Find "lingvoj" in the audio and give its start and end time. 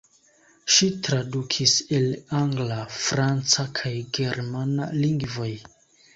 5.05-5.55